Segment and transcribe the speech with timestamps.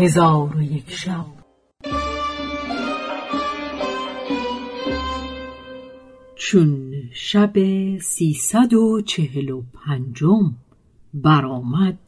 [0.00, 1.26] هزار و یک شب.
[6.34, 7.52] چون شب
[7.98, 10.54] سیصد و چهل و پنجم
[11.14, 11.98] برآمد.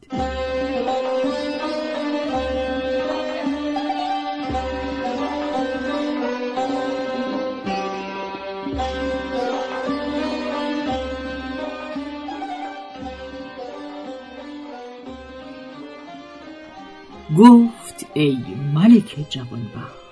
[17.37, 17.72] گفت
[18.13, 18.37] ای
[18.73, 20.03] ملک جوانبخت.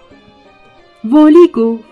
[1.03, 1.83] والی گفت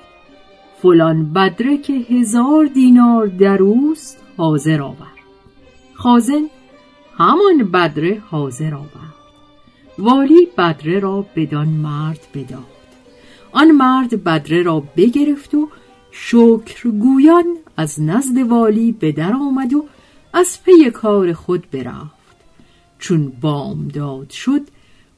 [0.82, 5.08] فلان بدره که هزار دینار در اوست حاضر آور.
[5.94, 6.50] خازن
[7.18, 9.20] همان بدره حاضر آورد
[9.98, 12.80] والی بدره را بدان مرد بداد.
[13.52, 15.70] آن مرد بدره را بگرفت و
[16.12, 17.46] شکرگویان
[17.78, 19.86] از نزد والی به در آمد و
[20.34, 22.20] از پی کار خود برفت.
[23.00, 24.62] چون بامداد شد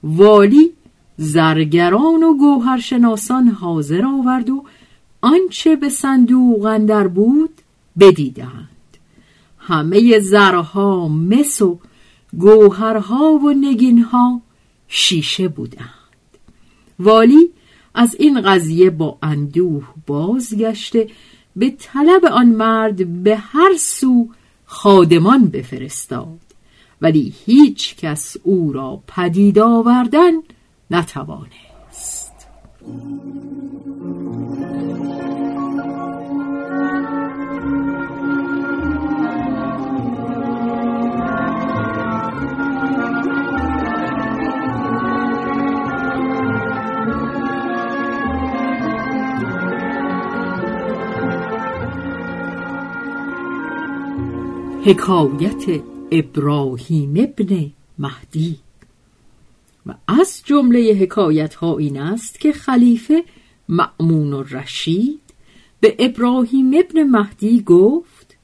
[0.04, 0.74] والی
[1.22, 4.64] زرگران و گوهرشناسان حاضر آورد و
[5.22, 7.62] آنچه به صندوق اندر بود
[8.00, 8.70] بدیدند.
[9.58, 11.80] همه زرها مس و
[12.38, 14.42] گوهرها و نگینها
[14.88, 15.90] شیشه بودند.
[17.00, 17.50] والی
[17.96, 21.10] از این قضیه با اندوه بازگشته
[21.56, 24.30] به طلب آن مرد به هر سو
[24.66, 26.40] خادمان بفرستاد.
[27.02, 30.32] ولی هیچ کس او را پدید آوردن
[30.92, 32.32] نتوانست.
[54.86, 55.82] حکایت
[56.12, 58.60] ابراهیم ابن مهدی.
[59.86, 63.24] و از جمله حکایت ها این است که خلیفه
[63.70, 65.22] معمون و رشید
[65.80, 68.38] به ابراهیم ابن مهدی گفت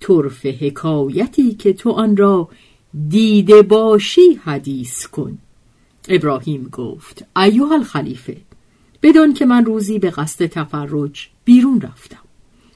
[0.00, 2.48] طرف حکایتی که تو آن را
[3.08, 5.38] دیده باشی حدیث کن.
[6.08, 8.36] ابراهیم گفت ایوه الخلیفه
[9.02, 12.18] بدون که من روزی به قصد تفرج بیرون رفتم.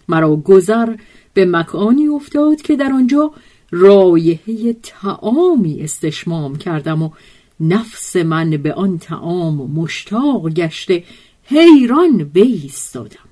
[0.08, 0.96] مرا گذر
[1.34, 3.32] به مکانی افتاد که در آنجا
[3.70, 7.10] رایحه تعامی استشمام کردم و
[7.60, 11.04] نفس من به آن تعام مشتاق گشته
[11.44, 13.28] حیران بایستادم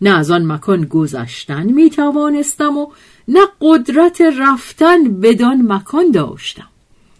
[0.00, 2.86] نه از آن مکان گذشتن می توانستم و
[3.28, 6.68] نه قدرت رفتن بدان مکان داشتم.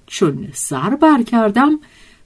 [0.07, 1.79] چون سر بر کردم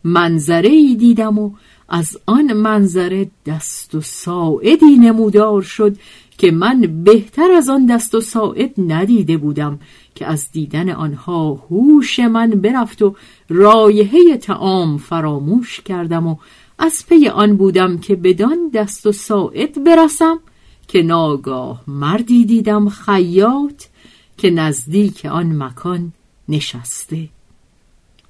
[0.04, 1.50] منظره ای دیدم و
[1.88, 5.96] از آن منظره دست و ساعدی نمودار شد
[6.38, 9.78] که من بهتر از آن دست و ساعد ندیده بودم
[10.14, 13.16] که از دیدن آنها هوش من برفت و
[13.48, 16.36] رایحه تعام فراموش کردم و
[16.78, 20.38] از پی آن بودم که بدان دست و ساعد برسم
[20.88, 23.84] که ناگاه مردی دیدم خیاط
[24.38, 26.12] که نزدیک آن مکان
[26.48, 27.28] نشسته.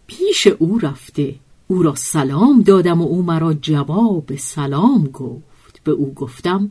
[0.07, 1.35] پیش او رفته
[1.69, 5.81] او را سلام دادم و او مرا جواب سلام گفت.
[5.85, 6.71] به او گفتم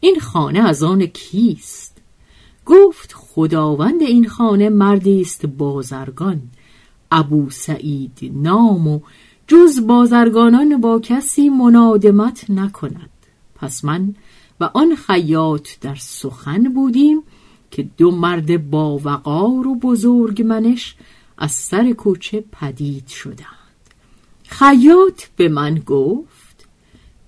[0.00, 1.99] این خانه از آن کیست؟
[2.66, 6.42] گفت خداوند این خانه مردی است بازرگان.
[7.10, 9.00] ابو سعید نام و
[9.46, 13.10] جز بازرگانان با کسی منادمت نکند.
[13.54, 14.14] پس من
[14.60, 17.22] و آن خیاط در سخن بودیم
[17.70, 20.96] که دو مرد با وقار و بزرگ منش
[21.38, 23.46] از سر کوچه پدید شدند.
[24.42, 26.39] خیاط به من گفت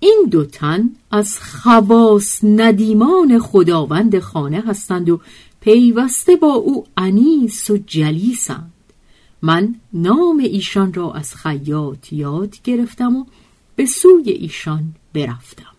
[0.05, 5.21] این دو تن از خواص ندیمان خداوند خانه هستند و
[5.61, 8.73] پیوسته با او انیس و جلیسند.
[9.43, 13.25] من نام ایشان را از خیاط یاد گرفتم و
[13.77, 15.75] به سوی ایشان برفتم.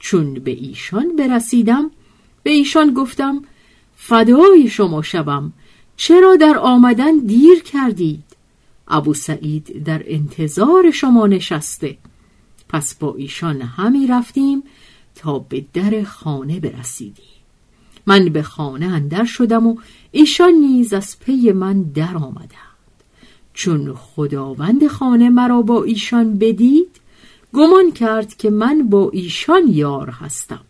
[0.00, 1.90] چون به ایشان برسیدم
[2.42, 3.42] به ایشان گفتم
[3.96, 5.52] فدای شما شوم
[5.96, 8.24] چرا در آمدن دیر کردید؟
[8.88, 11.98] ابو سعید در انتظار شما نشسته.
[12.72, 14.62] پس با ایشان همی رفتیم
[15.14, 17.24] تا به در خانه برسیدیم.
[18.06, 19.76] من به خانه اندر شدم و
[20.10, 22.50] ایشان نیز از پی من در آمدند.
[23.54, 27.00] چون خداوند خانه مرا با ایشان بدید
[27.52, 30.60] گمان کرد که من با ایشان یار هستم.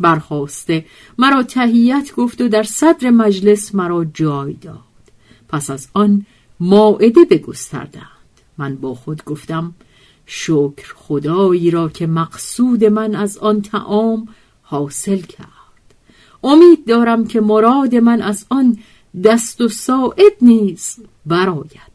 [0.00, 0.84] برخواسته
[1.18, 4.78] مرا تهیت گفت و در صدر مجلس مرا جای داد.
[5.48, 6.26] پس از آن
[6.60, 8.04] ماعده بگستردند.
[8.58, 9.74] من با خود گفتم
[10.30, 14.28] شکر خدایی را که مقصود من از آن تعام
[14.62, 15.48] حاصل کرد.
[16.44, 18.78] امید دارم که مراد من از آن
[19.24, 20.96] دست و ساعد نیز
[21.26, 21.88] براید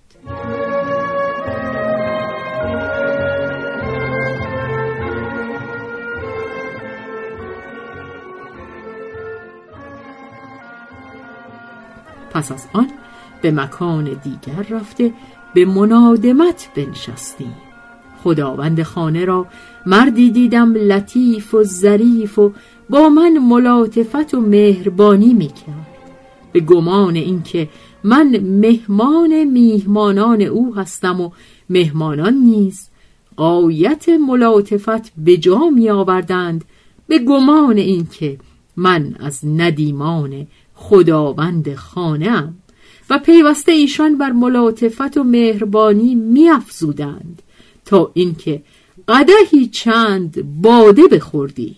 [12.31, 12.91] پس از آن
[13.41, 15.13] به مکان دیگر رفته
[15.53, 17.56] به منادمت بنشستیم.
[18.23, 19.47] خداوند خانه را.
[19.85, 22.51] مردی دیدم لطیف و ظریف و
[22.89, 25.87] با من ملاطفت و مهربانی می‌کرد.
[26.51, 27.69] به گمان اینکه
[28.03, 31.29] من مهمان میهمانان او هستم و
[31.69, 32.89] مهمانان نیز
[33.37, 36.65] قایت ملاطفت به جا می آوردند
[37.07, 38.37] به گمان اینکه
[38.77, 42.53] من از ندیمان خداوند خانه
[43.09, 47.41] و پیوسته ایشان بر ملاطفت و مهربانی میافزودند.
[47.85, 48.63] تا اینکه
[49.07, 51.75] قدهی چند باده بخوردی.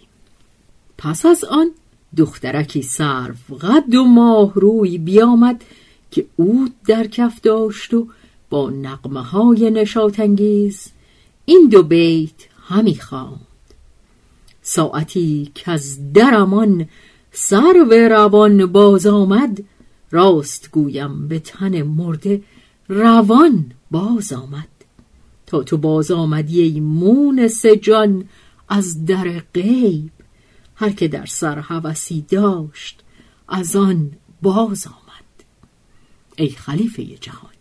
[0.98, 1.72] پس از آن
[2.18, 5.64] دخترکی سرو قد و ماه روی بیامد
[6.12, 8.08] که اود در کف داشت و
[8.50, 10.92] با نقمه های نشاتنگیز
[11.46, 13.40] این دو بیت همی خواند.
[14.62, 16.88] ساعتی که از درمان
[17.32, 19.64] سرو روان باز آمد
[20.12, 22.42] راست گویم به تن مرده
[22.88, 24.75] روان باز آمد.
[25.48, 28.30] تا تو باز آمدی ای مونس جان
[28.70, 30.12] از در غیب.
[30.76, 33.04] هر که در سر هوسی داشت
[33.48, 34.12] از آن
[34.42, 35.46] باز آمد.
[36.36, 37.52] ای خلیفه جهان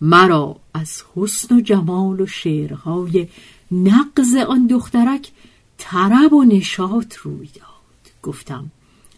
[0.00, 3.28] مرا از حسن و جمال و شعرهای
[3.70, 5.30] نقض آن دخترک
[5.78, 8.12] طرب و نشاط روی داد.
[8.22, 8.70] گفتم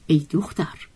[0.06, 0.88] ای دختر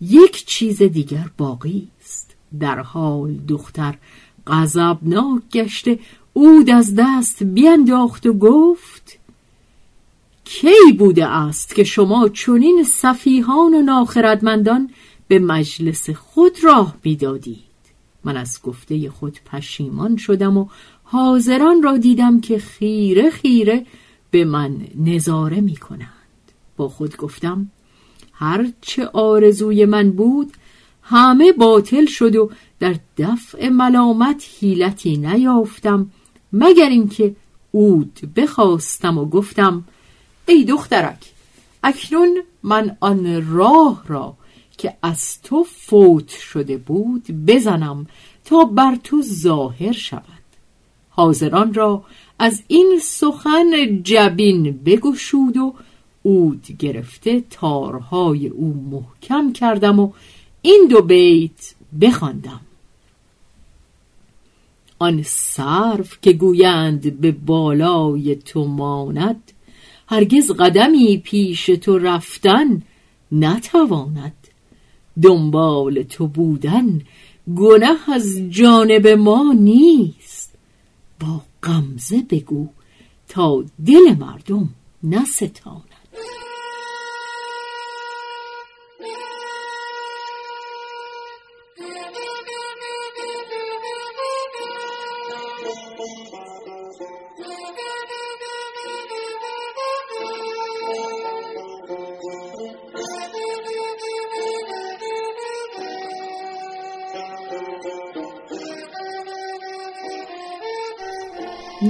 [0.00, 2.34] یک چیز دیگر باقی است.
[2.60, 3.98] در حال دختر
[4.46, 5.98] غضبناک گشته
[6.32, 9.18] اود از دست بینداخت و گفت
[10.44, 14.90] کی بوده است که شما چنین صفیحان و ناخردمندان
[15.28, 17.70] به مجلس خود راه می‌دادید؟
[18.24, 20.66] من از گفته خود پشیمان شدم و
[21.04, 23.86] حاضران را دیدم که خیره خیره
[24.30, 26.08] به من نظاره می کنند
[26.76, 27.70] با خود گفتم
[28.32, 30.52] هرچه آرزوی من بود
[31.02, 32.50] همه باطل شد و
[32.80, 36.10] در دفع ملامت حیلتی نیافتم.
[36.52, 37.34] مگر اینکه
[37.70, 39.84] اود بخواستم و گفتم
[40.48, 41.32] ای دخترک
[41.82, 44.34] اکنون من آن راه را
[44.78, 48.06] که از تو فوت شده بود بزنم
[48.44, 50.24] تا بر تو ظاهر شود.
[51.10, 52.04] حاضران را
[52.38, 55.74] از این سخن جبین بگشود و
[56.22, 60.12] اود گرفته تارهای او محکم کردم و
[60.62, 62.60] این دو بیت بخواندم.
[65.02, 69.52] آن صرف که گویند به بالای تو ماند
[70.08, 72.82] هرگز قدمی پیش تو رفتن
[73.32, 74.48] نتواند.
[75.22, 77.00] دنبال تو بودن
[77.56, 80.54] گناه از جانب ما نیست.
[81.20, 82.68] با غمزه بگو
[83.28, 84.68] تا دل مردم
[85.02, 85.82] نستان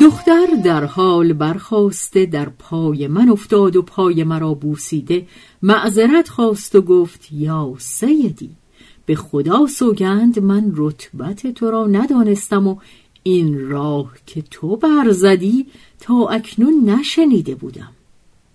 [0.01, 5.27] دختر در حال برخواسته در پای من افتاد و پای مرا بوسیده.
[5.63, 8.51] معذرت خواست و گفت یا سیدی
[9.07, 12.77] به خدا سوگند من رتبت تو را ندانستم و
[13.23, 15.67] این راه که تو برزدی
[16.01, 17.93] تا اکنون نشنیده بودم.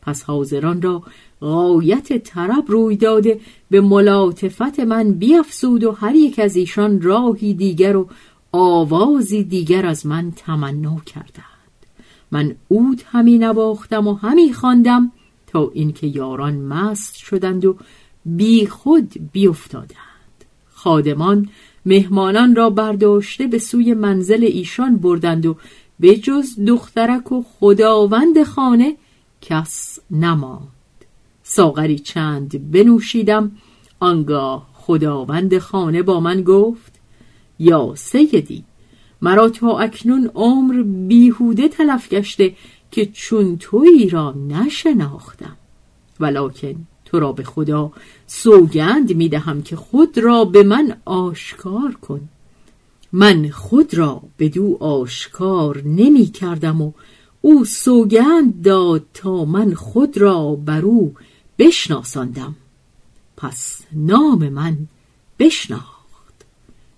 [0.02, 1.04] پس حاضران را
[1.42, 7.96] غایت طرب روی داده به ملاطفت من بیافزود و هر یک از ایشان راهی دیگر
[7.96, 8.08] و
[8.56, 11.46] آوازی دیگر از من تمنا کردند.
[12.32, 15.12] من اود همی نواختم و همی خواندم
[15.48, 17.78] تا اینکه یاران مست شدند و
[18.26, 21.50] بی خود بیافتادند خادمان
[21.86, 25.56] مهمانان را برداشته به سوی منزل ایشان بردند و
[26.00, 28.96] به جز دخترک و خداوند خانه
[29.42, 30.68] کس نماند.
[31.44, 33.52] ساغری چند بنوشیدم
[34.00, 36.95] آنگاه خداوند خانه با من گفت
[37.60, 38.64] یا سیدی
[39.22, 42.56] مرا تا اکنون عمر بیهوده تلف گشته
[42.92, 45.58] که چون تویی را نشناختم.
[46.20, 47.92] ولکن تو را به خدا
[48.28, 52.30] سوگند می دهم که خود را به من آشکار کن.
[53.12, 56.92] من خود را به دو آشکار نمی کردم و
[57.42, 61.14] او سوگند داد تا من خود را بر او
[61.60, 62.56] بشناساندم.
[63.38, 64.78] پس نام من
[65.40, 65.95] بشناس